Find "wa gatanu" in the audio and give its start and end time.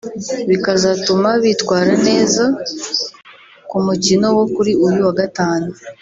5.07-5.69